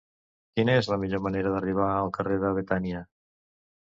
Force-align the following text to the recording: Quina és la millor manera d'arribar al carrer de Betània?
Quina 0.59 0.77
és 0.83 0.87
la 0.93 0.97
millor 1.01 1.21
manera 1.25 1.51
d'arribar 1.55 1.89
al 1.97 2.11
carrer 2.17 2.37
de 2.45 2.53
Betània? 2.61 3.03